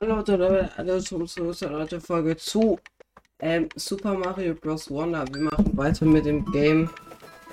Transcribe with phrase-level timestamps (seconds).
[0.00, 2.80] Hallo Leute, alle zum zu Leute Folge zu
[3.38, 4.90] ähm, Super Mario Bros.
[4.90, 5.24] Wonder.
[5.32, 6.90] Wir machen weiter mit dem Game.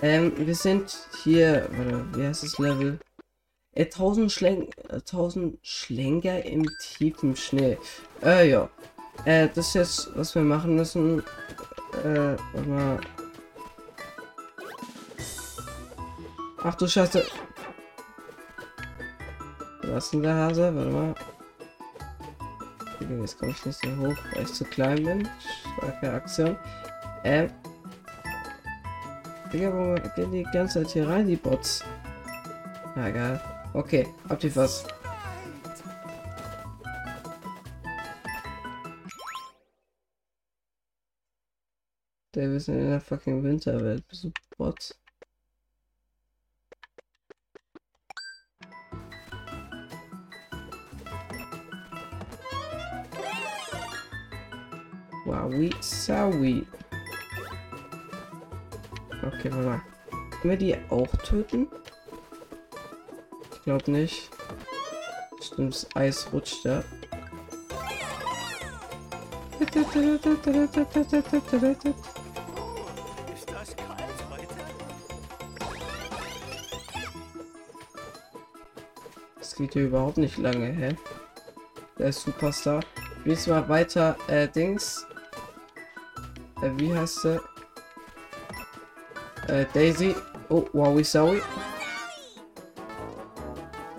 [0.01, 2.99] Ähm, wir sind hier, warte, wie heißt das Level?
[3.73, 7.77] Äh, 1000 Schläng, äh, 1000 Schlänger im tiefen Schnee.
[8.23, 8.69] Äh, ja.
[9.25, 11.23] Äh, das ist jetzt, was wir machen müssen.
[12.03, 12.35] Äh,
[12.67, 12.99] mal.
[16.63, 17.23] Ach du Scheiße.
[19.83, 20.75] Was ist denn der Hase?
[20.75, 21.15] Warte mal.
[23.09, 25.29] Jetzt komme ich nicht so hoch, weil ich zu klein bin.
[25.77, 26.57] Starke Aktion.
[27.23, 27.49] Ähm.
[29.51, 31.83] Digga, wo gehen die ganze Zeit hier rein, die Bots?
[32.95, 33.41] Na egal.
[33.73, 34.85] Okay, habt ihr was?
[42.33, 44.05] Der sind in der fucking Winterwelt.
[44.11, 45.00] So Bots.
[55.51, 56.65] Wowie, Sawi.
[59.21, 59.81] Okay, warte mal.
[60.41, 61.67] Können wir die auch töten?
[63.51, 64.29] Ich glaube nicht.
[65.41, 66.65] Stimmt, das Eis rutscht.
[66.65, 66.85] Ist
[79.39, 80.95] das geht hier überhaupt nicht lange, hä?
[81.99, 82.79] Der ist Superstar.
[83.25, 85.05] Lies mal weiter, äh, Dings.
[86.61, 87.41] Äh, wie heißt der?
[89.47, 90.15] Äh, Daisy.
[90.49, 91.41] Oh, Wowie Zowie.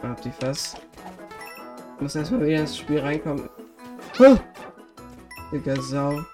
[0.03, 0.77] Hab die fast.
[2.01, 3.49] Muss erstmal wieder ins Spiel reinkommen.
[4.19, 4.39] Huh!
[5.53, 6.25] Digga, Sau.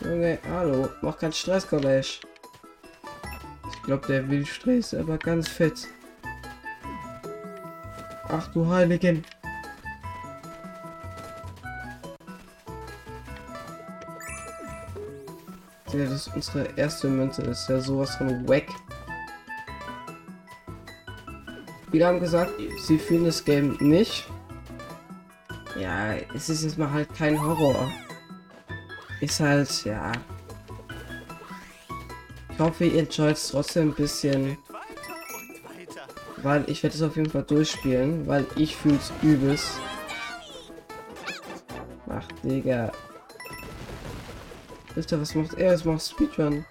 [0.00, 0.88] Junge, hallo.
[1.02, 2.20] Mach keinen Stress, College.
[3.72, 5.88] Ich glaube, der Wildstress ist aber ganz fett.
[8.28, 9.24] Ach du Heiligen.
[15.98, 17.42] Ja, das ist unsere erste Münze.
[17.42, 18.68] Das ist ja sowas von wack.
[21.90, 22.52] Viele haben gesagt,
[22.86, 24.28] sie fühlen das Game nicht.
[25.76, 27.90] Ja, es ist jetzt mal halt kein Horror.
[29.20, 30.12] Ist halt, ja.
[32.52, 34.56] Ich hoffe, ihr enjoyt es trotzdem ein bisschen.
[36.44, 39.80] Weil ich werde es auf jeden Fall durchspielen, weil ich fühle es übelst.
[42.08, 42.92] Ach, Digga.
[44.98, 45.74] Alter, was macht er?
[45.74, 46.66] Es macht Speedrun.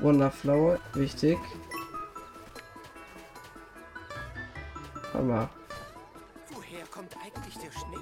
[0.00, 1.38] Wonderflower, wichtig.
[5.14, 5.48] Hammer.
[6.50, 7.96] Woher kommt eigentlich der Schnee?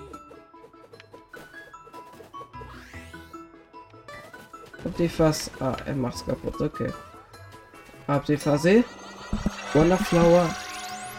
[4.84, 5.52] Habt ihr fast.
[5.60, 6.92] Ah, er macht's kaputt, okay.
[8.08, 8.84] Habt ihr versehen?
[9.74, 10.52] Wonderflower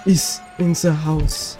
[0.03, 1.57] ist in the house.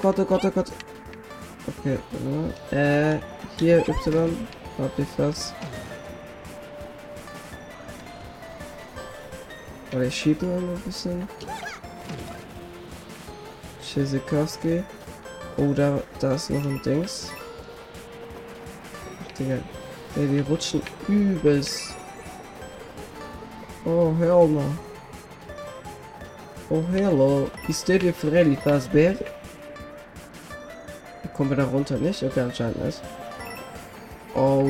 [0.00, 0.72] Gott, oh Gott, oh Gott.
[1.66, 1.98] Okay,
[2.70, 3.18] äh,
[3.58, 4.46] hier Y.
[4.78, 5.54] Habt ihr fast.
[9.92, 11.28] Aber ich schiebe mal ein bisschen.
[13.82, 14.84] Tschüssikowski.
[15.56, 17.32] Oh, da, da ist noch ein Dings.
[19.36, 19.58] Digga.
[20.16, 21.94] Ey, die rutschen übelst.
[23.84, 24.62] Oh, hell no.
[26.70, 27.50] Oh, hello.
[27.66, 29.14] Ist der dir Freddy Fazbear?
[31.38, 32.20] Kommen wir da runter nicht?
[32.20, 33.00] Okay, anscheinend nicht.
[34.34, 34.68] Oh,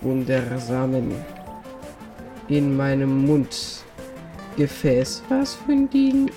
[0.00, 1.14] wundersamen.
[2.48, 3.84] In meinem Mund.
[4.56, 5.22] Gefäß.
[5.28, 6.28] Was für ein Ding?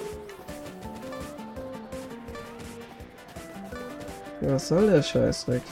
[4.42, 5.64] Was soll der Scheißdreck?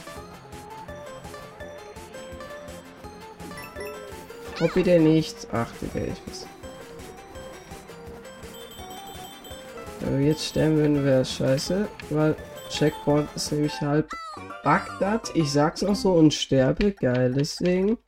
[4.60, 5.46] Ob bitte nicht.
[5.52, 6.46] Ach, Digga, ich muss.
[10.00, 12.34] Wenn wir jetzt sterben würden, wäre scheiße, weil
[12.68, 14.10] Checkpoint ist nämlich halb
[14.62, 15.34] Bagdad.
[15.34, 16.92] Ich sag's auch so und sterbe.
[16.92, 17.98] Geil, deswegen.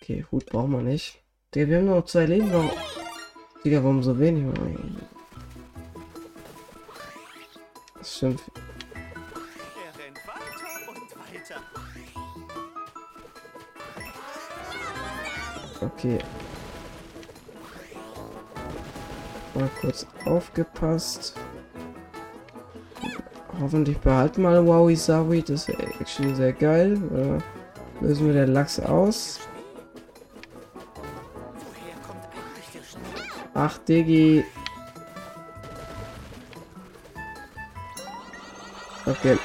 [0.00, 1.22] Okay, Hut brauchen wir nicht.
[1.54, 2.52] Digga, wir haben nur noch zwei Leben.
[2.52, 2.70] Warum?
[3.64, 4.44] Digga, warum so wenig?
[7.98, 8.42] Das stimmt.
[15.80, 16.18] Okay.
[19.54, 21.36] Mal kurz aufgepasst.
[23.60, 25.42] Hoffentlich behalten alle Wowie Sawi.
[25.42, 27.00] Das wäre actually sehr geil.
[27.10, 27.38] Oder
[28.00, 29.40] lösen wir den Lachs aus.
[33.54, 34.44] Ach, Diggi.
[39.06, 39.38] Okay.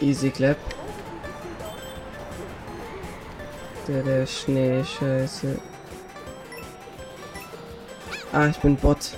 [0.00, 0.58] Easy clap.
[3.88, 5.58] Der, der Schnee, scheiße.
[8.32, 9.16] Ah, ich bin Bot.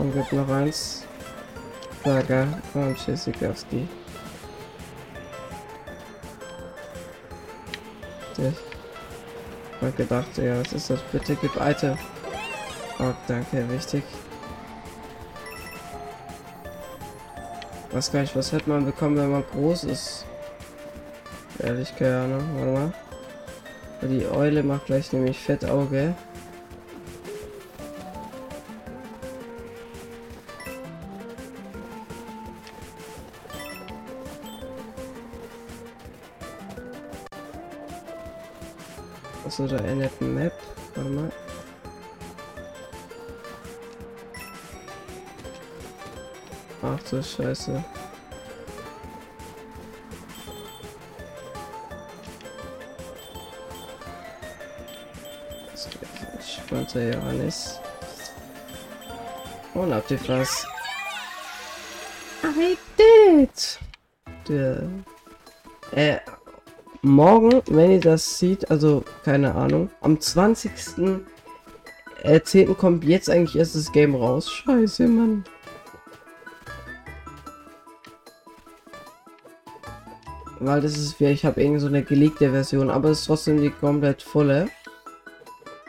[0.00, 1.04] Und gibt noch eins.
[2.02, 3.86] Saga von Tschüssikowski.
[8.38, 8.46] Ich
[9.82, 11.00] hab gedacht, ja, was ist das?
[11.12, 11.98] Bitte gib Item.
[12.98, 14.02] Oh, danke, wichtig.
[17.92, 20.24] Was gar nicht, was hätte man bekommen, wenn man groß ist?
[21.62, 22.92] Ehrlich, keine Ahnung, warte mal.
[24.08, 26.14] Die Eule macht gleich nämlich Fettauge.
[39.60, 40.54] Achso, da ein Map.
[40.94, 41.32] Warte mal.
[46.82, 47.84] Ach du Scheiße.
[56.40, 57.78] Spannter Johannes.
[59.74, 60.66] Und habt ihr was?
[62.44, 63.78] I did!
[64.48, 64.76] Der.
[64.76, 65.09] Äh,
[67.10, 71.20] morgen, wenn ihr das seht, also keine Ahnung, am 20.10.
[72.22, 74.50] Äh, kommt jetzt eigentlich erst das Game raus.
[74.50, 75.44] Scheiße, Mann.
[80.60, 83.60] Weil das ist wie, ich habe irgendwie so eine gelegte Version, aber es ist trotzdem
[83.62, 84.68] die komplett volle.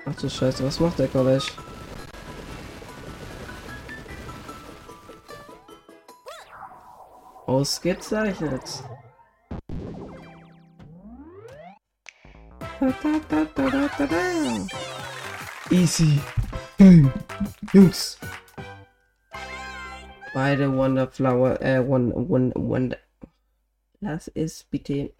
[0.05, 1.45] Ach du Scheiße, was macht der College?
[7.45, 8.83] Ausgezeichnet.
[15.69, 16.19] Easy.
[16.79, 17.05] Hey,
[17.73, 18.17] Jungs.
[20.33, 22.97] Beide Wonderflower, äh, one, one, one,
[23.99, 25.13] Lass es bitte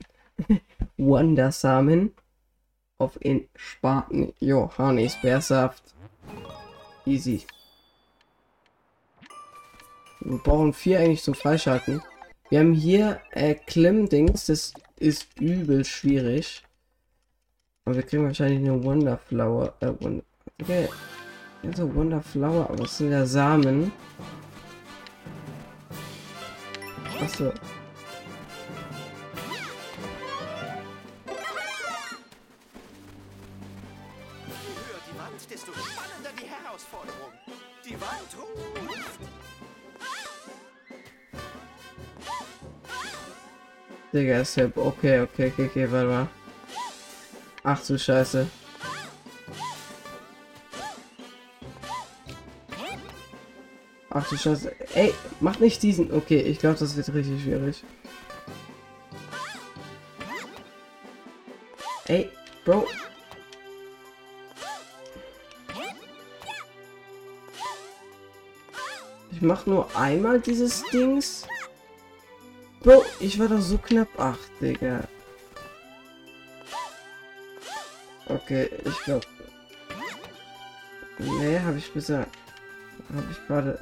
[0.98, 2.16] Wondersamen
[2.98, 5.84] auf in Spaten Johannisbeersaft.
[7.06, 7.46] Easy.
[10.22, 12.02] Wir brauchen vier eigentlich zum Freischalten.
[12.50, 16.64] Wir haben hier äh, Klemmdings, das ist übel schwierig.
[17.86, 19.74] Aber wir kriegen wahrscheinlich eine Wonderflower.
[19.80, 20.24] Äh, Wonder
[20.62, 20.88] okay.
[21.64, 23.92] Also Wonderflower, aber es sind ja Samen.
[27.22, 27.52] Achso.
[44.14, 46.41] Digga, ist ja okay, okay, okay, okay, warte mal.
[47.64, 48.48] Ach du Scheiße.
[54.10, 54.74] Ach du Scheiße.
[54.94, 56.12] Ey, mach nicht diesen.
[56.12, 57.84] Okay, ich glaube, das wird richtig schwierig.
[62.08, 62.30] Ey,
[62.66, 62.86] Bro,
[69.42, 71.48] Ich mach nur einmal dieses Dings.
[72.82, 74.08] Bro, ich war doch so knapp.
[74.18, 75.08] Ach, Digga.
[78.52, 79.26] Okay, ich glaube.
[81.20, 82.28] Nee, habe ich bisher.
[83.16, 83.80] Habe ich gerade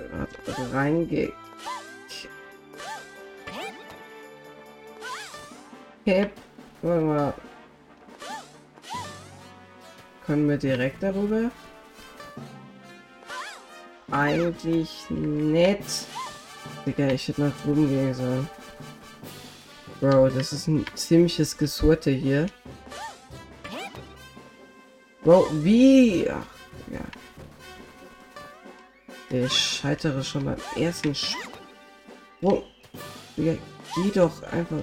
[0.71, 1.33] reinge.
[6.01, 6.29] Okay,
[6.83, 7.33] warte mal.
[10.27, 11.49] Können wir direkt darüber?
[14.11, 15.83] eigentlich nett.
[16.85, 18.47] Digga, ich hätte nach drüben gehen sollen.
[19.99, 22.45] Bro, das ist ein ziemliches Gesurte hier.
[25.29, 26.27] Bro, wie?
[26.27, 26.43] Ach,
[26.91, 27.01] ja.
[29.29, 32.63] Der scheitere schon beim ersten Sprung.
[33.37, 33.55] Digga,
[33.93, 34.81] geh doch einfach.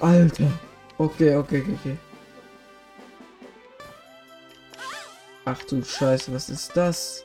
[0.00, 0.52] Alter.
[0.98, 1.98] Okay, okay, okay, okay.
[5.44, 7.24] Ach du Scheiße, was ist das?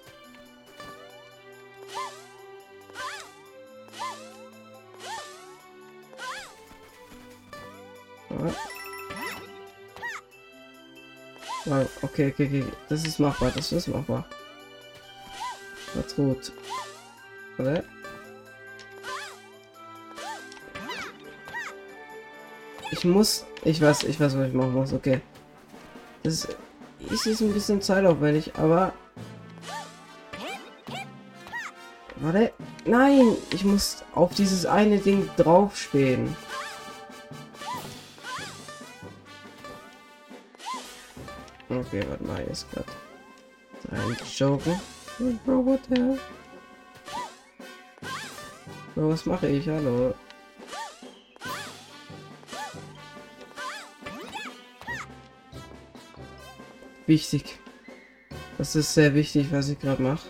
[12.02, 12.66] Okay, okay, okay.
[12.90, 14.26] Das ist machbar, das ist machbar.
[15.94, 16.52] Was gut.
[17.58, 17.84] Oder?
[22.92, 24.94] Ich muss ich weiß, ich weiß, was ich machen muss.
[24.94, 25.20] Okay.
[26.24, 26.48] Das
[27.10, 28.94] ist jetzt ein bisschen zeitaufwendig, aber...
[32.16, 32.54] Warte.
[32.86, 33.36] Nein!
[33.52, 35.76] Ich muss auf dieses eine Ding drauf
[41.88, 42.92] Okay, warte mal, jetzt gerade
[43.92, 44.80] rein joken.
[45.46, 46.20] Bro, what the hell?
[48.94, 49.68] Bro, was mache ich?
[49.70, 50.14] Hallo.
[57.06, 57.58] Wichtig.
[58.58, 60.28] Das ist sehr wichtig, was ich gerade mache.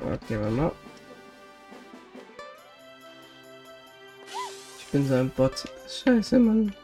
[0.00, 0.72] Okay, warte mal.
[4.78, 5.64] Ich bin so ein Bot.
[5.86, 6.74] Scheiße, Mann.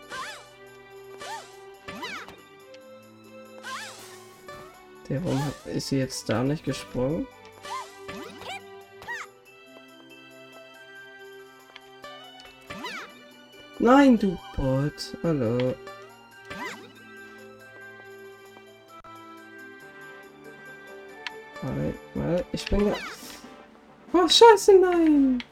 [5.15, 7.25] Der, warum ist sie jetzt da nicht gesprungen?
[13.79, 15.17] Nein, du Bot.
[15.23, 15.73] Hallo.
[21.63, 22.95] Mal, mal, ich bin ja...
[24.13, 25.45] Oh, scheiße, nein!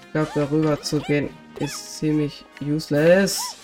[0.00, 3.58] Ich glaube, darüber zu gehen ist ziemlich useless.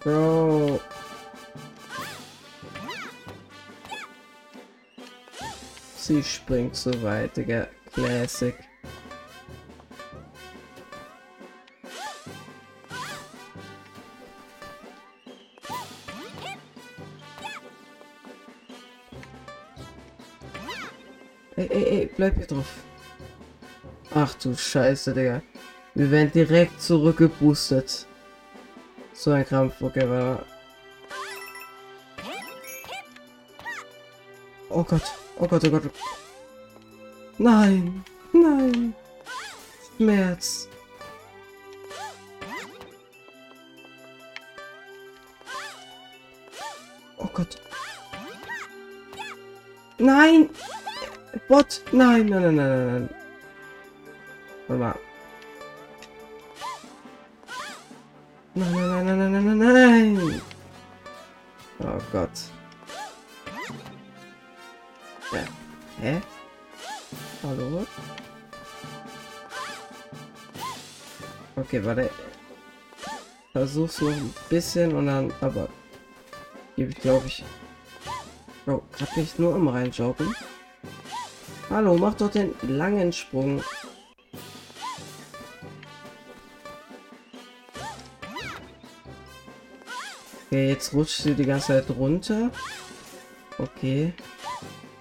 [0.00, 0.80] Bro.
[5.96, 7.68] Sie springt so weit, Digga.
[7.92, 8.54] Classic.
[21.56, 22.66] Ey, ey, ey, bleib hier drauf.
[24.14, 25.42] Ach du Scheiße, Digga.
[25.94, 28.06] Wir werden direkt zurückgeboostet.
[29.18, 30.44] So ein Krampf, okay, war.
[34.70, 35.02] Oh Gott,
[35.40, 35.82] oh Gott, oh Gott.
[37.36, 38.94] Nein, nein.
[39.96, 40.68] Schmerz.
[47.16, 47.60] Oh Gott.
[49.98, 50.48] Nein!
[51.48, 51.82] What?
[51.90, 53.08] Nein, nein, nein, nein, nein.
[54.68, 55.07] Warte mal.
[58.58, 60.42] Nein, nein, nein, nein, nein, nein, nein.
[61.78, 62.30] Oh Gott.
[65.30, 65.44] Ja.
[66.00, 66.20] Hä?
[67.44, 67.86] Hallo?
[71.54, 72.10] Okay, warte.
[73.52, 75.68] Versuch's noch ein bisschen und dann, aber
[76.74, 77.44] gebe ich glaube ich.
[78.64, 80.34] Bro, grad nicht nur im reinjoggen.
[81.70, 83.62] Hallo, mach doch den langen Sprung.
[90.50, 92.50] Okay, jetzt rutscht sie die ganze Zeit runter.
[93.58, 94.14] Okay.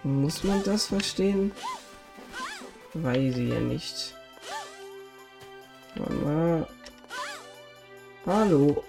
[0.03, 1.53] Muss man das verstehen?
[2.93, 4.13] Weiß ich ja nicht.
[5.95, 6.67] Mama.
[8.25, 8.83] Hallo.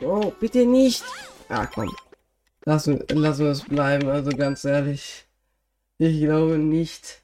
[0.00, 1.04] Oh, bitte nicht.
[1.48, 1.94] Ah, komm.
[2.64, 4.08] Lassen wir es bleiben.
[4.08, 5.24] Also ganz ehrlich.
[5.98, 7.22] Ich glaube nicht,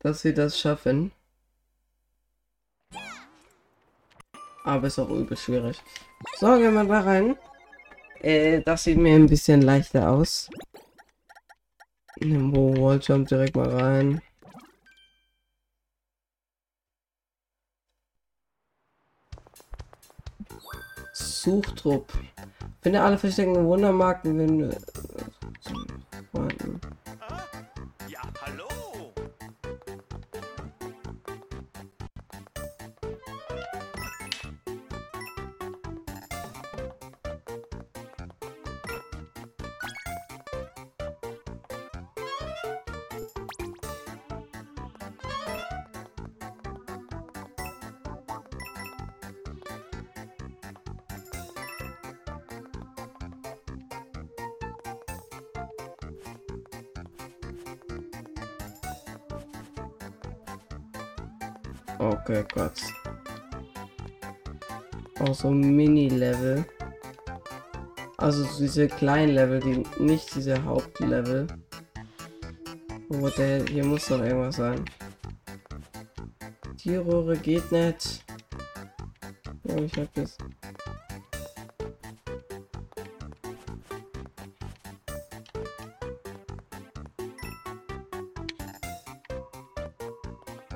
[0.00, 1.12] dass wir das schaffen.
[4.64, 5.82] Aber ist auch übel schwierig.
[6.38, 7.36] So, gehen wir da rein.
[8.20, 10.48] Äh, das sieht mir ein bisschen leichter aus.
[12.20, 14.22] Wo Walljump direkt mal rein.
[21.12, 22.12] Suchtrupp.
[22.80, 24.76] Finde alle versteckten Wundermarken, wenn
[62.54, 62.80] Gott.
[65.20, 66.64] Auch so Mini-Level.
[68.18, 71.46] Also diese kleinen Level, die nicht diese Hauptlevel.
[73.08, 74.84] Oh, der hier muss doch irgendwas sein.
[76.84, 78.24] Die Röhre geht nicht.
[79.64, 80.36] Ja, ich hab das.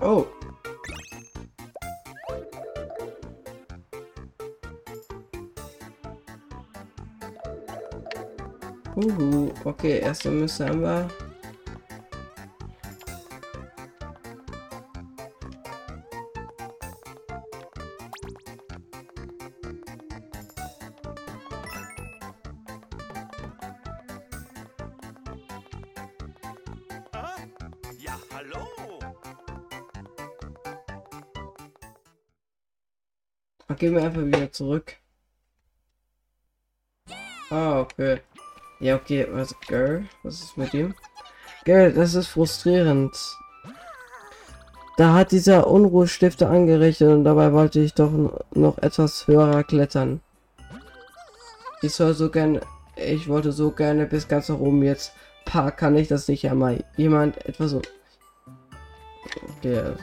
[0.00, 0.26] Oh.
[9.78, 11.09] Okay, erste Münze haben wir.
[27.99, 28.66] Ja, hallo.
[33.68, 34.97] Dann gehen wir einfach wieder zurück.
[37.50, 38.21] Ah, okay.
[38.78, 40.04] Ja, okay, was, Girl?
[40.23, 40.95] Was ist mit ihm?
[41.64, 43.16] Girl, das ist frustrierend.
[44.97, 48.11] Da hat dieser Unruhestifter angerichtet und dabei wollte ich doch
[48.54, 50.21] noch etwas höher klettern.
[51.83, 52.61] Ich soll so gerne,
[52.97, 55.12] ich wollte so gerne bis ganz nach oben jetzt.
[55.45, 57.83] Pa, kann ich das nicht einmal jemand etwas so.
[59.62, 59.97] Der,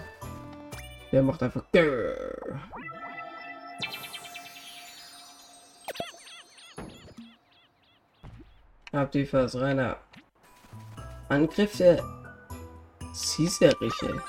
[1.11, 1.63] der macht einfach.
[1.63, 2.92] Hab
[8.93, 9.97] Vers reiner
[11.27, 12.03] Angriff der
[13.11, 14.21] Caesariche.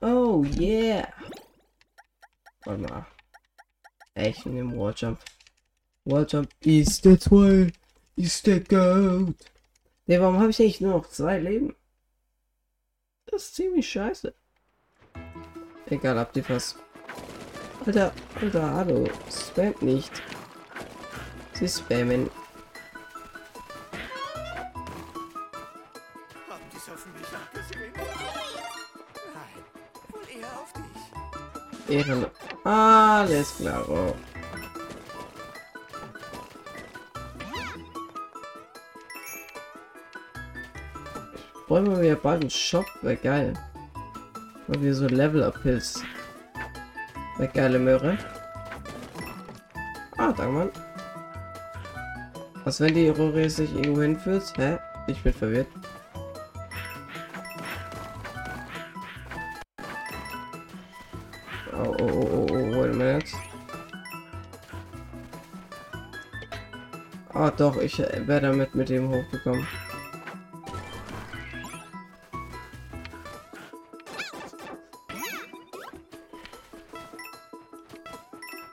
[0.00, 1.08] Oh yeah.
[2.64, 3.06] Warte mal.
[4.14, 5.18] Echt in dem Walljump.
[6.04, 7.72] Walljump ist der zwei.
[8.14, 9.34] Ist der Goat.
[10.06, 11.74] Ne, warum habe ich eigentlich nur noch zwei Leben?
[13.26, 14.32] Das ist ziemlich scheiße.
[15.86, 16.76] Egal, habt ihr was.
[17.84, 19.08] Alter, alter, hallo.
[19.28, 20.22] Spammt nicht.
[21.54, 22.28] Sie spammen.
[26.48, 27.92] Haben die es auf mich abgesehen?
[29.34, 29.62] Nein,
[30.08, 31.96] wohl eher auf dich.
[31.96, 32.26] Ehren.
[32.64, 33.88] Alles klar.
[33.88, 34.14] Oh.
[41.68, 42.84] Wollen wir wieder bald einen Shop?
[43.02, 43.54] Wäre geil.
[44.66, 46.02] Weil wir so Level-Up-Pilz.
[47.38, 48.18] Wäre geile Möhre.
[50.16, 50.70] Ah, danke, Mann.
[52.64, 54.54] Was, wenn die Röhre sich irgendwo hinführt?
[54.56, 54.78] Hä?
[55.06, 55.68] Ich bin verwirrt.
[61.74, 63.32] Oh, oh, oh, oh, oh, wait a minute.
[67.34, 69.66] Ah, doch, ich wäre damit mit dem hochgekommen.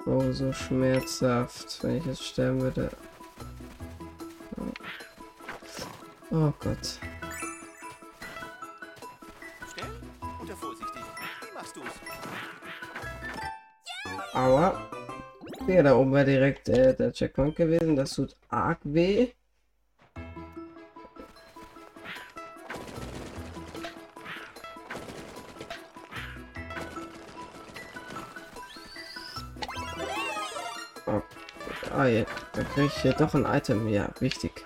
[0.06, 2.90] Oh, so schmerzhaft, wenn ich jetzt sterben würde.
[6.34, 6.98] Oh Gott.
[9.74, 9.92] Schnell
[10.42, 11.02] oder vorsichtig.
[11.42, 11.84] Wie machst du's?
[14.34, 14.90] Aua.
[15.68, 17.98] Ja, da oben war direkt äh, der Checkpoint gewesen.
[17.98, 19.34] Das tut arg weh.
[31.08, 31.22] Oh.
[31.94, 32.08] Ah.
[32.54, 33.90] Da kriege ich hier doch ein Item.
[33.90, 34.66] Ja, wichtig.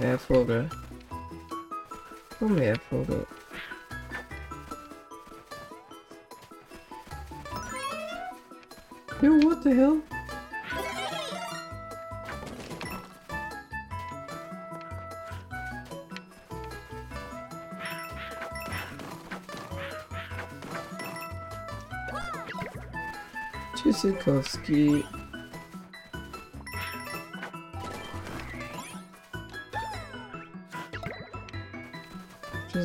[0.00, 0.68] Komm her, Vogel.
[2.38, 3.26] Komm her, Vogel.
[9.22, 10.02] Yo, what the hell?
[23.74, 25.25] Tschüssikowski.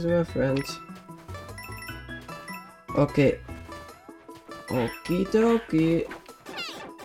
[0.01, 0.63] Tschüss, my friend.
[2.95, 3.39] Okay.
[4.69, 6.07] Okidoki.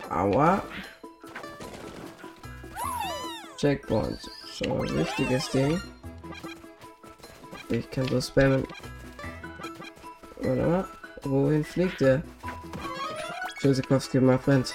[0.09, 0.63] Aua.
[3.59, 4.19] Checkpoint.
[4.51, 5.81] So wichtiges Ding.
[7.69, 8.67] Ich kann so spammen.
[10.43, 10.87] Mal.
[11.25, 12.23] Wohin fliegt der?
[13.59, 14.75] Tschüssikowski, my friend.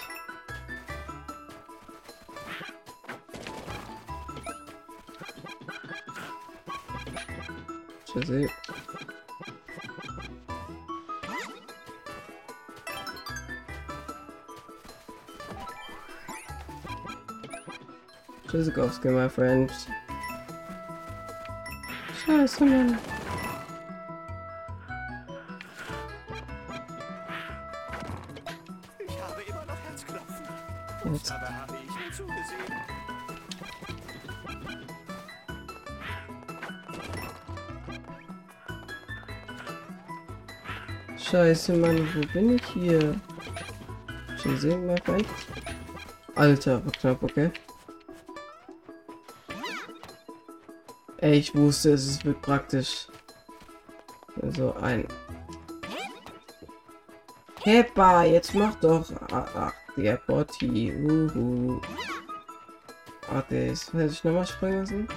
[8.31, 8.47] Tschüssi.
[18.47, 19.71] Tschüssikowski, my friend.
[22.25, 22.97] Scheiße, Mann.
[29.07, 30.45] Ich habe immer noch Herzklopfen.
[31.13, 31.33] Jetzt.
[41.31, 43.15] Scheiße, Mann, wo bin ich hier?
[44.43, 45.25] Schon sehen, my friend?
[46.35, 47.49] Alter, war knapp, okay.
[51.19, 53.07] Ey, ich wusste, es wird praktisch.
[54.41, 55.07] Also ein.
[57.63, 59.09] Heppa, jetzt mach doch.
[59.31, 60.91] Ah, Ach, der Botti.
[60.93, 61.79] Uhu.
[63.29, 65.07] Warte, jetzt hätte ich nochmal springen lassen.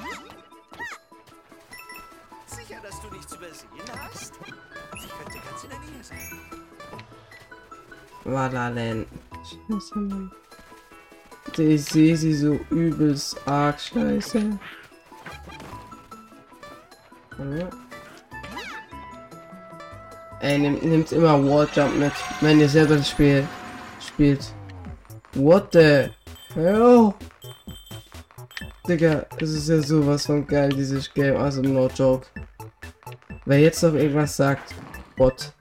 [8.25, 9.07] Wadalen.
[9.69, 10.31] Scheiße, Mann.
[11.57, 14.59] Ich sehe sie so übelst arg scheiße.
[17.39, 17.69] Ja.
[20.41, 23.47] Ey, nimm, nimmt immer Walljump mit, wenn ihr selber das Spiel
[24.01, 24.53] spielt.
[25.35, 26.11] What the
[26.55, 27.15] hell?
[28.87, 32.27] Digga, es ist ja sowas von geil, dieses Game, also no joke.
[33.47, 34.75] Wer jetzt noch irgendwas sagt,
[35.17, 35.53] what?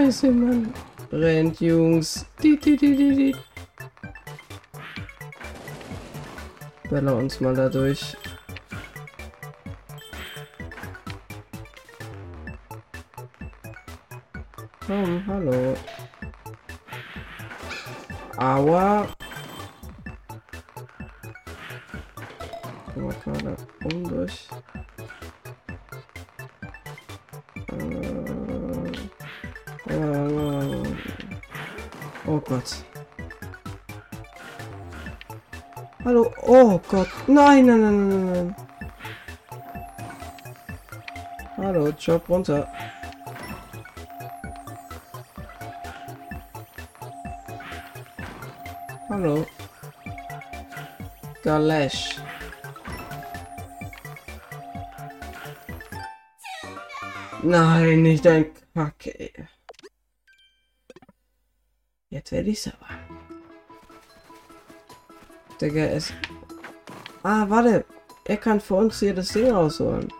[0.00, 0.72] Scheiße, Mann.
[1.12, 2.24] Rennt, Jungs.
[2.42, 3.36] Die, die, die, die, die.
[6.88, 8.16] Bella uns mal dadurch.
[14.86, 15.76] Komm, hallo.
[18.38, 19.06] Aua.
[22.94, 24.48] Guck mal gerade um durch.
[32.50, 32.84] Gott.
[36.04, 36.34] Hallo.
[36.42, 37.08] Oh Gott.
[37.28, 38.54] Nein, nein, nein, nein, nein.
[41.56, 42.66] Hallo, Job runter.
[49.08, 49.46] Hallo.
[51.44, 52.18] Galesh.
[57.44, 59.30] Nein, nicht ein Kacke.
[62.20, 62.98] Jetzt werde ich's aber.
[65.58, 66.12] Digga, es...
[67.22, 67.86] Ah, warte.
[68.26, 70.12] Er kann für uns hier das Ding rausholen.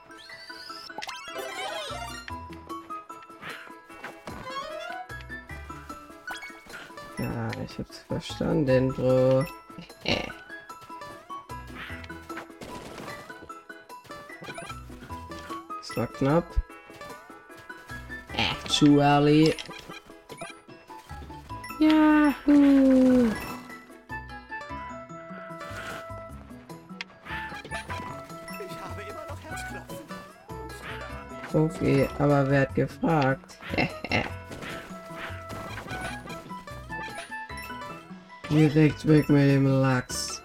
[7.19, 9.45] Ja, ich hab's verstanden, Bro.
[15.81, 16.47] Das war knapp.
[18.33, 19.55] Actually.
[31.81, 33.59] Okay, aber wer hat gefragt?
[38.51, 40.43] Direkt weg mit dem Lachs.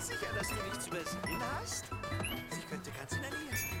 [0.00, 1.84] Sicher, dass du nichts übersehen hast?
[2.50, 3.78] Sie könnte ganz in der Nähe sein.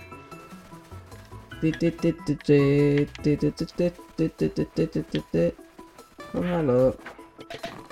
[6.34, 6.94] Oh, hallo.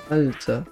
[0.08, 0.64] Alter.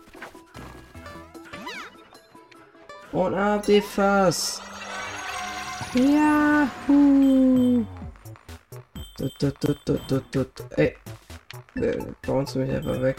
[3.11, 4.63] Und ab die Fass.
[10.09, 10.53] Tut, tut.
[10.77, 10.97] Ey.
[11.75, 13.17] Mich einfach weg.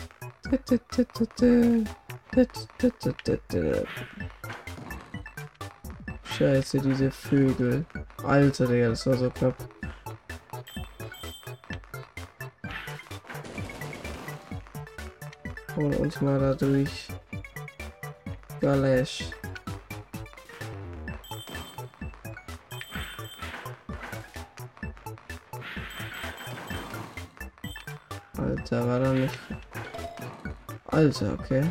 [6.24, 7.86] Scheiße, diese Vögel.
[8.24, 9.56] Alter, Digga, das war so knapp.
[15.76, 16.54] Holen uns mal da.
[18.62, 19.32] Galesch.
[28.71, 29.39] Alter, war da nicht.
[30.86, 31.63] Alter, okay.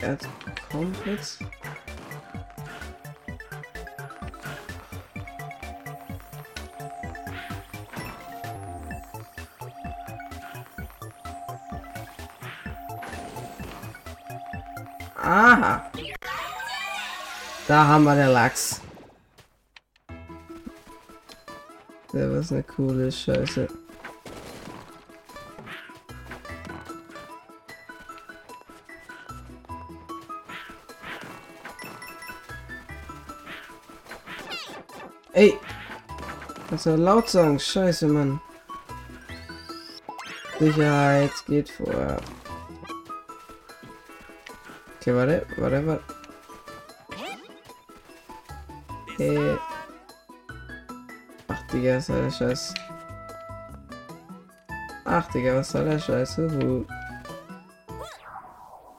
[0.00, 0.28] Er hat
[0.68, 1.38] komplett.
[15.22, 15.92] Aha.
[17.68, 18.80] Da haben wir den Lachs.
[22.12, 23.81] Der was eine coole Scheiße.
[36.82, 37.60] Soll laut sagen.
[37.60, 38.40] Scheiße, Mann.
[40.58, 42.16] Sicherheit geht vor.
[44.98, 46.02] Okay, warte, warte, warte.
[49.16, 49.56] Hey.
[51.46, 52.74] Ach, Digga, was soll der Scheiß?
[55.04, 56.36] Ach, Digga, was soll der Scheiß?
[56.38, 56.84] Huhu.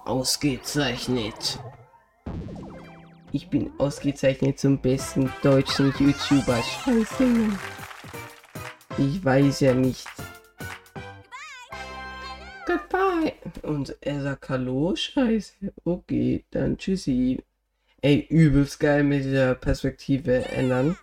[0.06, 1.60] Ausgezeichnet.
[3.34, 6.63] Ich bin ausgezeichnet zum besten deutschen YouTuber.
[6.63, 7.60] Scheiße, Mann.
[8.97, 10.08] Ich weiß ja nicht.
[12.67, 13.34] Goodbye.
[13.63, 15.73] Und er sagt Hallo, scheiße.
[15.84, 17.43] Okay, dann tschüssi.
[18.01, 20.95] Ey, übelst geil mit der Perspektive ändern.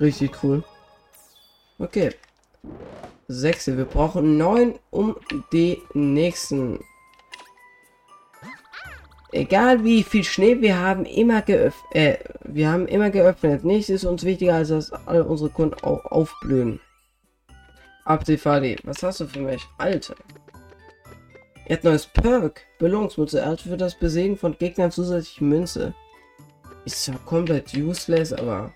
[0.00, 0.64] Richtig cool.
[1.78, 2.10] Okay.
[3.28, 3.76] Sechse.
[3.76, 5.16] Wir brauchen neun, um
[5.52, 6.80] die nächsten.
[9.30, 11.94] Egal wie viel Schnee wir haben, immer geöffnet.
[11.94, 13.62] Äh, wir haben immer geöffnet.
[13.62, 16.80] Nichts ist uns wichtiger, als dass alle unsere Kunden auch aufblühen.
[18.08, 19.62] Abdefali, was hast du für mich?
[19.76, 20.14] Alter.
[21.66, 22.62] Er hat neues Perk.
[22.78, 23.40] Belohnungsmünze.
[23.40, 25.94] Er hat für das Besiegen von Gegnern zusätzliche Münze.
[26.86, 28.72] Ist zwar komplett useless, aber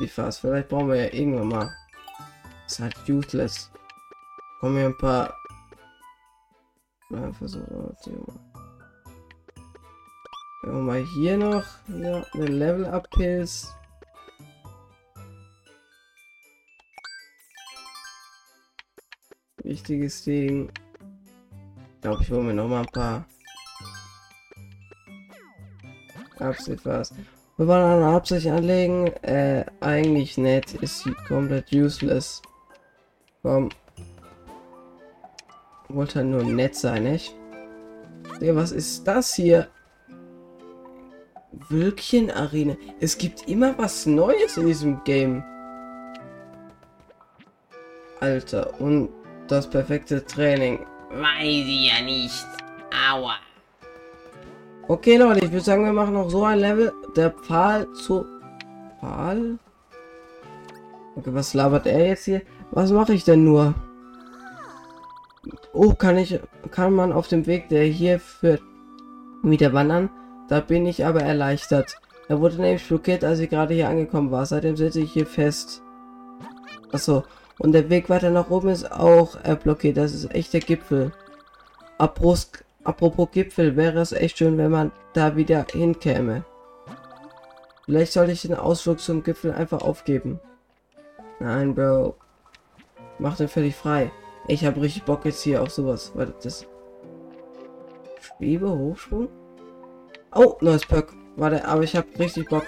[0.00, 0.40] wie fast.
[0.40, 1.70] Vielleicht brauchen wir ja irgendwann mal.
[2.66, 3.70] Ist halt useless.
[4.58, 5.32] Kommen wir ein paar.
[7.12, 7.60] Einfach so.
[10.64, 12.86] mal hier noch ja, eine Level
[19.68, 20.70] Wichtiges Ding.
[21.96, 23.26] Ich glaube, ich hole mir noch mal ein paar.
[26.38, 27.12] Absicht was.
[27.58, 29.08] Wir wollen eine Absicht anlegen.
[29.22, 30.72] Äh, eigentlich nett.
[30.74, 32.40] Ist komplett useless.
[33.42, 33.68] Komm.
[35.88, 37.34] Wollte halt nur nett sein, echt?
[38.40, 39.68] Ja, was ist das hier?
[41.68, 42.74] Wölkchen Arena.
[43.00, 45.44] Es gibt immer was Neues in diesem Game.
[48.20, 49.10] Alter, und
[49.50, 50.86] das perfekte Training.
[51.10, 52.46] Weiß ich ja nicht.
[53.10, 53.34] Aua.
[54.86, 56.92] Okay, Leute, ich würde sagen, wir machen noch so ein Level.
[57.16, 58.24] Der Pfahl zu...
[59.00, 59.58] Pfahl?
[61.16, 62.42] Okay, was labert er jetzt hier?
[62.70, 63.74] Was mache ich denn nur?
[65.72, 66.38] Oh, kann ich...
[66.70, 68.62] Kann man auf dem Weg, der hier führt,
[69.42, 70.10] wieder wandern?
[70.48, 71.96] Da bin ich aber erleichtert.
[72.28, 74.44] Er wurde nämlich blockiert, als ich gerade hier angekommen war.
[74.46, 75.82] Seitdem sitze ich hier fest.
[76.92, 77.24] Achso,
[77.58, 79.96] und der Weg weiter nach oben ist auch äh, blockiert.
[79.96, 81.12] Das ist echt der Gipfel.
[81.98, 82.50] Apropos,
[82.84, 86.44] apropos Gipfel, wäre es echt schön, wenn man da wieder hinkäme.
[87.84, 90.40] Vielleicht sollte ich den Ausflug zum Gipfel einfach aufgeben.
[91.40, 92.16] Nein, Bro.
[93.18, 94.12] Mach den völlig frei.
[94.46, 96.12] Ich habe richtig Bock jetzt hier auf sowas.
[96.14, 96.66] Warte, das...
[98.20, 99.28] Schwebe, Hochsprung?
[100.34, 101.12] Oh, neues Perk.
[101.36, 102.64] Warte, aber ich habe richtig Bock.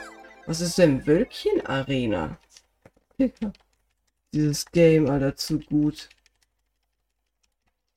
[0.46, 2.38] Was ist denn Wölkchen Arena?
[4.32, 6.08] Dieses Game, Alter, zu gut.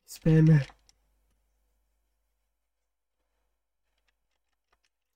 [0.08, 0.65] Spamme.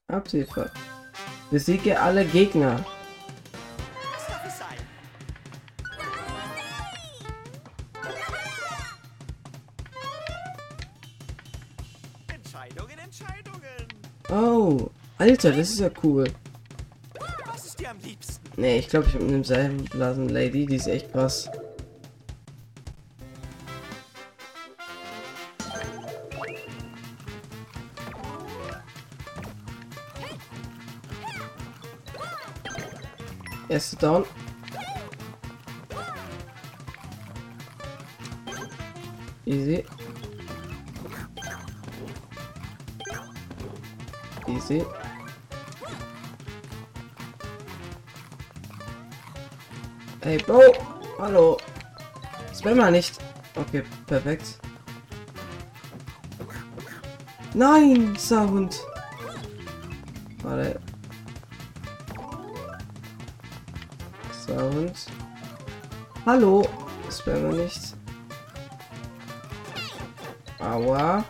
[0.08, 0.72] Absichtfahrt.
[1.50, 2.86] Besiege alle Gegner.
[12.28, 13.88] Entscheidungen, Entscheidungen.
[14.30, 16.32] Oh, Alter, das ist ja cool.
[18.60, 21.48] Nee, ich glaube, ich bin demselben Blasen Lady, die ist echt krass.
[33.70, 34.26] Erste Down.
[39.46, 39.86] Easy.
[44.48, 44.84] Easy.
[50.28, 50.60] Hey, Bro!
[51.20, 51.58] Hallo!
[52.54, 53.18] Spam mal nicht!
[53.56, 54.60] Okay, perfekt.
[57.54, 58.14] Nein!
[58.18, 58.84] Sound!
[60.44, 60.82] Warte.
[64.46, 65.06] Sound.
[66.26, 66.68] Hallo!
[67.10, 67.96] Spam mal nicht.
[70.60, 71.24] Aua.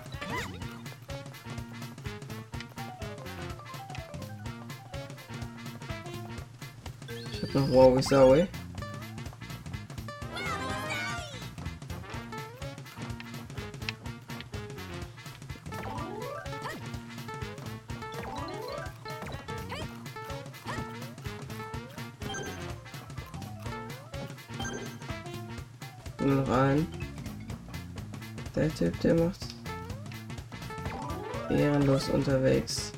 [7.31, 8.01] Ich hab noch Wow.
[8.09, 8.47] Nur
[28.77, 29.39] Typ, der macht
[31.49, 32.91] ehrenlos unterwegs.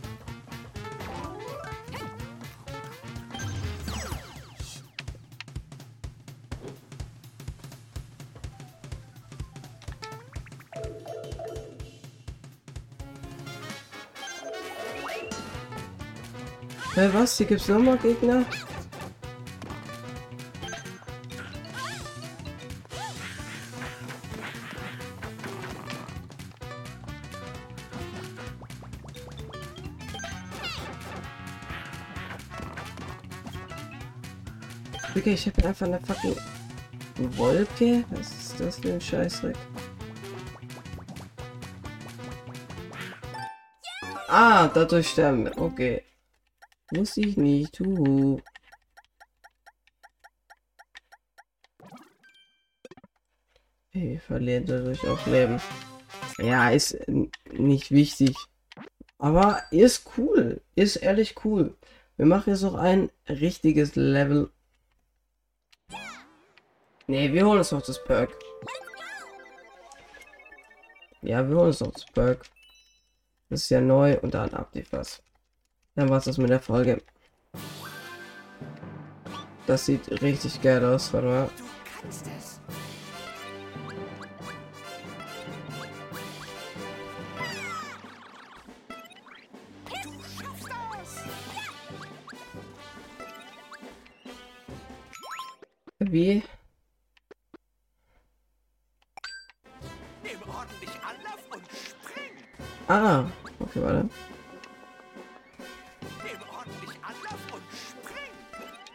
[16.95, 17.37] Hä, was?
[17.37, 18.45] Hier gibt's nochmal Gegner?
[35.29, 36.35] Okay, ich habe einfach eine fucking
[37.37, 38.03] Wolke.
[38.09, 39.55] Was ist das für ein Scheißdreck?
[44.27, 45.55] Ah, dadurch sterben wir.
[45.55, 46.03] Okay.
[46.95, 48.41] Muss ich nicht tun.
[53.91, 55.61] Wir verlieren dadurch auch Leben.
[56.39, 56.97] Ja, ist
[57.51, 58.35] nicht wichtig.
[59.19, 60.63] Aber ist cool.
[60.73, 61.77] Ist ehrlich cool.
[62.17, 64.49] Wir machen jetzt noch ein richtiges Level.
[67.09, 68.29] Ne, wir holen uns noch das Perk.
[71.23, 72.45] Ja, wir holen uns noch das Perk.
[73.49, 75.19] Das ist ja neu und dann ab die was.
[75.95, 77.01] Dann war's das mit der Folge.
[79.65, 81.49] Das sieht richtig geil aus, warte mal.
[95.97, 96.43] Wie?
[102.91, 103.23] Ah,
[103.59, 104.09] okay, warte.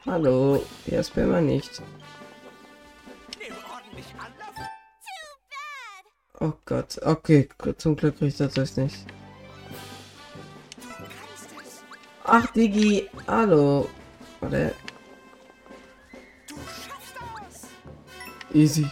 [0.04, 1.80] Hallo, hier ist Bimmer nicht.
[6.40, 9.06] Oh Gott, okay, zum Glück kriegt er das nicht.
[12.24, 13.88] Ach, Digi, hallo.
[14.40, 14.74] Warte,
[18.52, 18.90] easy.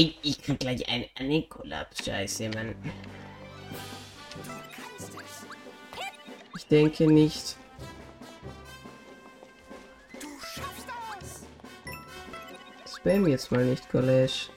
[0.00, 2.06] Ich, ich krieg gleich einen, einen Kollaps.
[2.06, 2.74] Scheiße, Mann.
[6.56, 7.54] Ich denke nicht.
[12.88, 14.48] Spam jetzt mal nicht, College.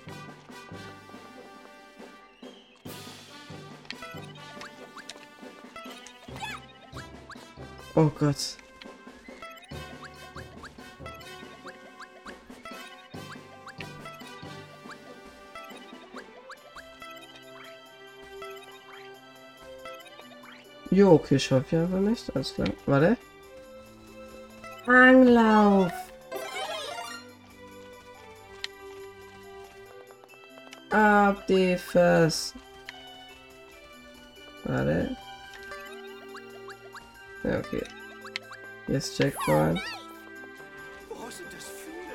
[7.95, 8.62] Oh Gott.
[20.93, 22.36] Jo, okay, ich hoffe ja aber nicht.
[22.36, 22.67] Alles klar.
[22.86, 23.17] Warte.
[24.86, 25.91] Anglauf.
[30.91, 32.53] Ab die Fresse.
[34.65, 35.17] Warte.
[37.43, 37.84] Ja, okay.
[38.88, 39.82] Jetzt Checkpoint.
[41.10, 42.13] Wo sind das viele?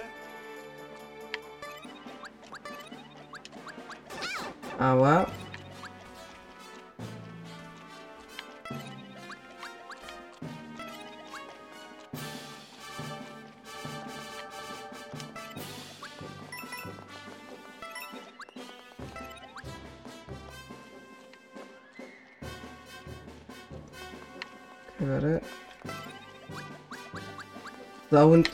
[28.18, 28.50] Sound.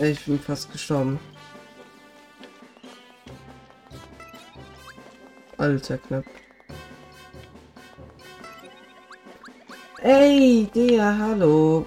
[0.00, 1.20] Ich bin fast gestorben.
[5.58, 6.24] Alter knapp.
[10.02, 11.86] Ey, der, hallo.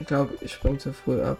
[0.00, 1.38] Ich glaube, ich spring zu früh ab.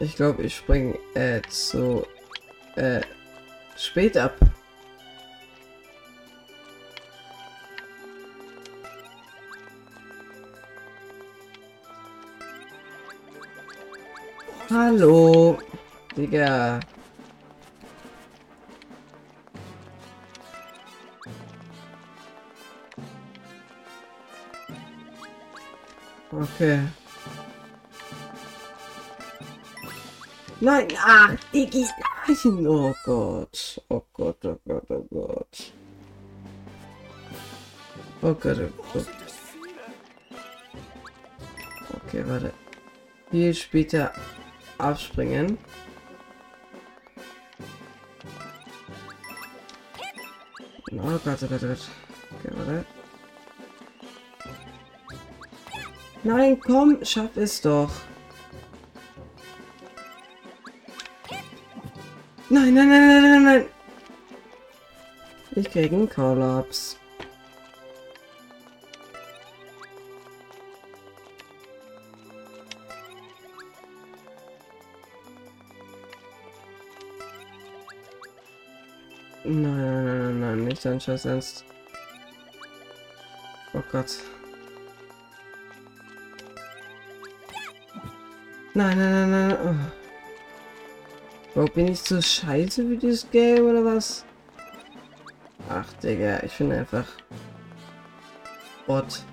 [0.00, 2.06] Ich glaube, ich spring äh, zu
[2.76, 3.00] äh,
[3.88, 4.32] spät ab.
[14.70, 15.58] Hallo,
[16.16, 16.80] Digga.
[26.30, 26.97] Okay.
[30.60, 31.86] Nein, ach, Diggi,
[32.26, 33.80] nein, oh Gott.
[33.88, 35.72] Oh Gott, oh Gott, oh Gott.
[38.22, 39.06] Oh Gott, oh Gott.
[42.08, 42.52] Okay, warte.
[43.30, 44.12] Viel später
[44.78, 45.58] abspringen.
[50.90, 51.88] Oh Gott, oh Gott, oh Gott.
[52.32, 52.84] Okay, warte.
[56.24, 57.92] Nein, komm, schaff es doch.
[62.50, 63.64] Nein, nein, nein, nein, nein, nein.
[65.54, 66.96] Ich krieg einen Kollaps.
[79.44, 81.64] Nein, nein, nein, nein, nicht dein Scheiß Ernst.
[83.74, 84.06] Oh Gott.
[88.72, 89.48] Nein, nein, nein, nein.
[89.48, 89.92] nein.
[89.92, 90.07] Oh.
[91.58, 94.24] Warum bin ich so scheiße für dieses Game oder was?
[95.68, 97.04] Ach, Digga, ich bin einfach.
[98.86, 99.24] Bot.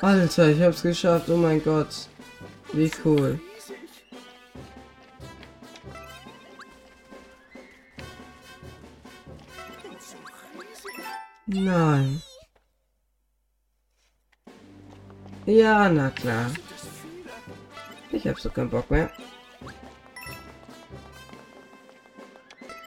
[0.00, 2.08] Alter, ich hab's geschafft, oh mein Gott.
[2.72, 3.38] Wie cool.
[11.46, 12.20] Nein.
[15.46, 16.50] Ja, na klar.
[18.12, 19.10] Ich hab so keinen Bock mehr.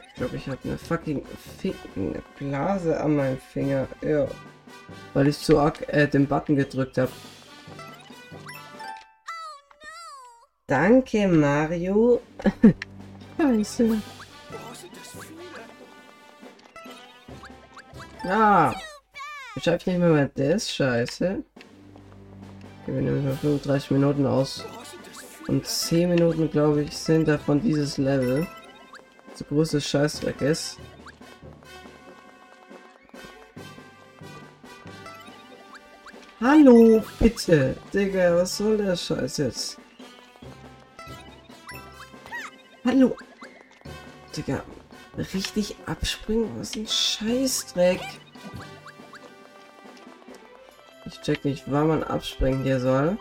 [0.09, 1.25] Ich glaube, ich habe eine fucking
[1.59, 3.87] Ficken Blase an meinem Finger.
[4.01, 4.27] Ja.
[5.13, 7.11] Weil ich zu arg äh, den Button gedrückt habe.
[10.67, 12.21] Danke, Mario.
[13.37, 14.01] Scheiße.
[18.23, 18.73] Ah.
[19.55, 20.73] Ich schaffe nicht mehr mal das.
[20.73, 21.43] Scheiße.
[22.83, 24.63] Okay, wir nehmen mal 35 Minuten aus.
[25.47, 28.47] Und 10 Minuten, glaube ich, sind davon dieses Level.
[29.35, 30.79] So großes Scheißdreck ist.
[36.41, 37.75] Hallo, bitte.
[37.93, 39.77] Digga, was soll der Scheiß jetzt?
[42.83, 43.15] Hallo.
[44.35, 44.63] Digga,
[45.33, 46.49] richtig abspringen?
[46.59, 48.01] Was ein Scheißdreck?
[51.05, 53.17] Ich check nicht, wann man abspringen hier soll.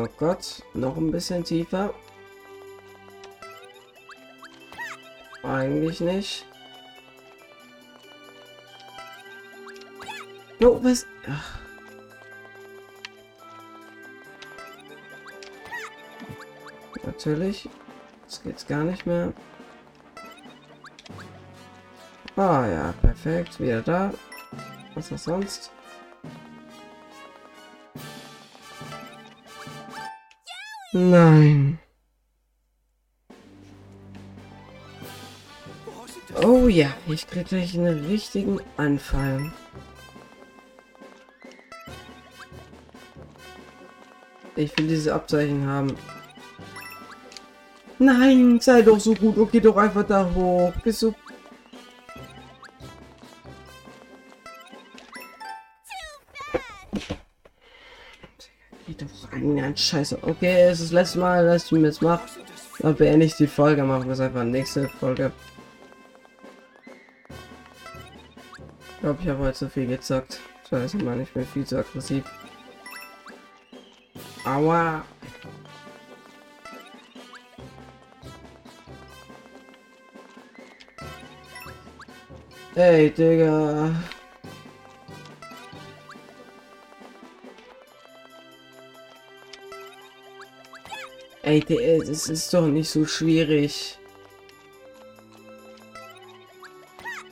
[0.00, 1.92] Oh Gott, noch ein bisschen tiefer.
[5.42, 6.46] Eigentlich nicht.
[10.60, 11.04] Oh, was?
[11.28, 11.58] Ach.
[17.04, 17.68] Natürlich.
[18.22, 19.32] Jetzt geht's gar nicht mehr.
[22.36, 23.58] Ah ja, perfekt.
[23.58, 24.14] Wieder da.
[24.94, 25.72] Was noch sonst?
[30.98, 31.78] Nein.
[36.42, 39.52] Oh, ja, ich krieg gleich einen richtigen Anfall.
[44.56, 45.96] Ich will diese Abzeichen haben.
[48.00, 50.72] Nein, sei doch so gut und geh doch einfach da hoch.
[50.82, 51.14] Bist du...
[59.68, 60.18] ein Scheiße.
[60.22, 62.22] Okay, es ist das letzte Mal, dass ich mir jetzt mache.
[62.80, 65.30] Dann beende ich die Folge, machen wir es einfach nächste Folge.
[68.88, 70.40] Ich glaube, ich habe heute zu viel gezockt.
[70.68, 72.24] Scheiße, Mann, ich bin viel zu aggressiv.
[74.44, 75.04] Aua!
[82.74, 83.90] Ey, Digga.
[91.48, 93.98] Ey, Digga, das ist doch nicht so schwierig.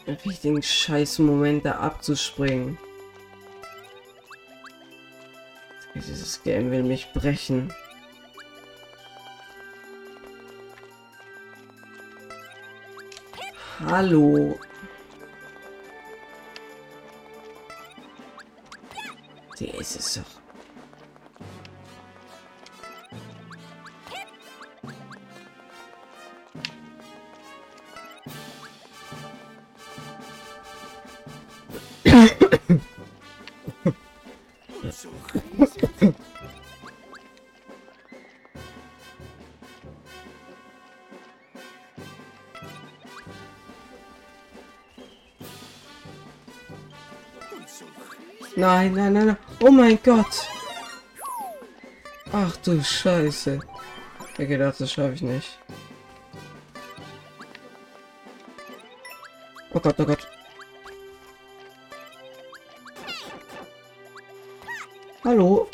[0.07, 2.79] Richtigen scheiß Moment da abzuspringen.
[5.95, 7.71] Dieses Game will mich brechen.
[13.85, 14.59] Hallo.
[19.61, 20.36] Der ist es doch.
[48.57, 49.37] Nein, nein, nein, nein.
[49.61, 50.49] Oh mein Gott.
[52.33, 53.61] Ach du Scheiße.
[54.39, 55.59] Ich gedacht, das schaffe ich nicht.
[59.73, 60.27] Oh Gott, oh Gott.
[65.25, 65.69] Hallo?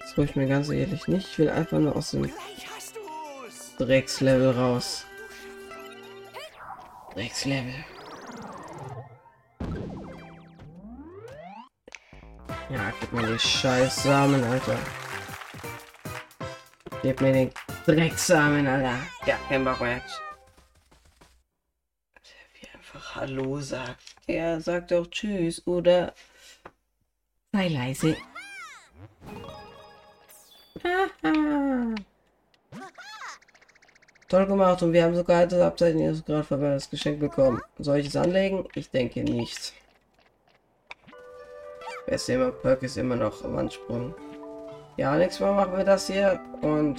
[0.00, 1.28] Das hol ich mir ganz ehrlich nicht.
[1.28, 2.30] Ich will einfach nur aus dem.
[3.78, 5.04] Dreckslevel raus.
[7.14, 7.84] Dreckslevel.
[12.70, 14.78] Ja, gib mir die scheiß Samen, Alter.
[17.02, 17.50] Gib mir den
[17.84, 18.98] Drecksamen, Alter.
[19.26, 20.00] Ja, kein Bock mehr.
[22.54, 24.16] Wie einfach Hallo sagt.
[24.26, 26.14] Er sagt doch Tschüss, oder?
[27.52, 28.16] Sei leise.
[34.32, 37.60] Toll gemacht und wir haben sogar das Abzeichen Ihres gerade verwendetes Geschenk bekommen.
[37.78, 38.66] Soll ich es anlegen?
[38.74, 39.74] Ich denke nicht.
[42.06, 44.14] Beste immer Perk ist immer noch im Ansprung.
[44.96, 46.98] Ja, nächstes Mal machen wir das hier und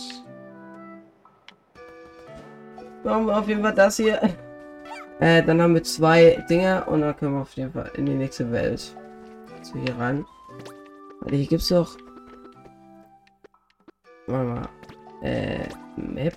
[3.04, 4.22] machen wir auf jeden Fall das hier.
[5.20, 8.16] Äh, dann haben wir zwei Dinge und dann können wir auf jeden Fall in die
[8.16, 8.96] nächste Welt.
[9.62, 10.26] So hier rein.
[11.22, 11.96] Weil hier gibt's doch.
[14.26, 14.70] Warte mal.
[15.22, 16.36] Äh, Map.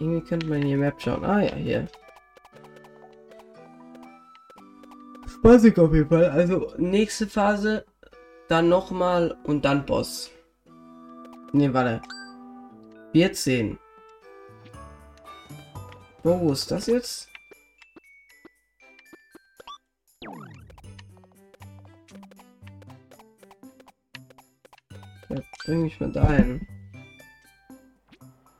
[0.00, 1.24] Irgendwie könnte man hier Map schauen.
[1.24, 1.86] Ah ja, hier.
[5.28, 6.30] Spaßig auf jeden Fall.
[6.30, 7.84] Also nächste Phase,
[8.48, 10.30] dann nochmal und dann Boss.
[11.52, 12.00] Ne, warte.
[13.12, 13.78] 14.
[16.24, 17.28] Oh, wo ist das jetzt?
[25.28, 26.66] Ja, bring mich mal dahin.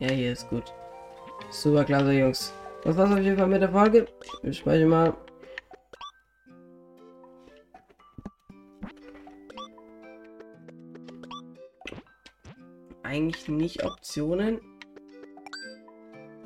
[0.00, 0.72] Ja, hier ist gut.
[1.50, 2.52] Super klasse, Jungs.
[2.84, 4.06] Das war's auf jeden Fall mit der Folge.
[4.42, 5.14] Ich speichere mal.
[13.02, 14.60] Eigentlich nicht Optionen.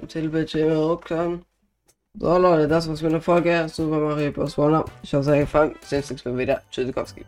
[0.08, 1.44] Titelbildschirme hochklappen.
[2.18, 3.68] So Leute, das war's mit der Folge.
[3.68, 4.56] Super Mario Bros.
[4.56, 4.84] Wonder.
[5.02, 5.76] Ich hoffe, es hat euch gefallen.
[5.80, 6.62] Bis nächstes Mal wieder.
[6.70, 7.24] Tschüssikowski.